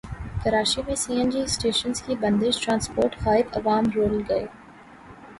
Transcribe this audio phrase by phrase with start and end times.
[0.43, 4.45] کراچی میں C N G stations کی بندش ٹرانسپورٹ غائب عوام رل گئے